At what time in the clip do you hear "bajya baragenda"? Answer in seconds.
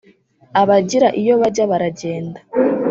1.41-2.39